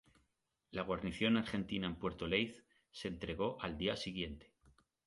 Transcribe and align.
La 0.71 0.81
guarnición 0.81 1.37
argentina 1.37 1.85
en 1.85 1.93
Puerto 1.95 2.25
Leith 2.25 2.57
se 2.89 3.07
entregó 3.07 3.61
al 3.61 3.77
día 3.77 3.95
siguiente. 3.95 4.51